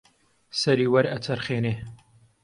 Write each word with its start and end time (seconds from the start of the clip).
سەری 0.61 0.87
وەرئەچەرخێنێ 0.93 1.75